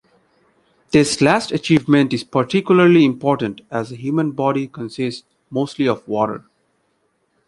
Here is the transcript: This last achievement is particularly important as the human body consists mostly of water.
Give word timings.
This 0.89 1.21
last 1.21 1.51
achievement 1.51 2.11
is 2.11 2.23
particularly 2.23 3.05
important 3.05 3.61
as 3.69 3.91
the 3.91 3.95
human 3.97 4.31
body 4.31 4.65
consists 4.67 5.21
mostly 5.51 5.87
of 5.87 6.07
water. 6.07 6.43